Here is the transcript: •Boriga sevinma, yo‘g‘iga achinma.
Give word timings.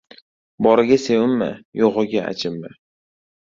•Boriga 0.67 0.97
sevinma, 1.03 1.49
yo‘g‘iga 1.81 2.25
achinma. 2.33 2.73